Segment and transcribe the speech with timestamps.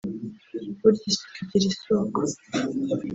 [0.79, 2.19] Burya isuku igira isoko